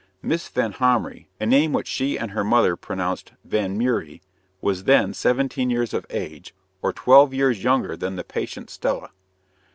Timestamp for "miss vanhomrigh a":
0.23-1.45